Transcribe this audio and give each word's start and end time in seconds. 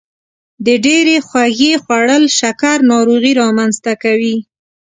د 0.65 0.67
ډیرې 0.85 1.15
خوږې 1.27 1.73
خوړل 1.83 2.23
شکر 2.39 2.77
ناروغي 2.91 3.33
رامنځته 3.41 3.93
کوي. 4.03 4.37